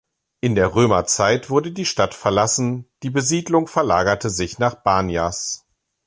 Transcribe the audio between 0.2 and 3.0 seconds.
In der Römerzeit wurde die Stadt verlassen,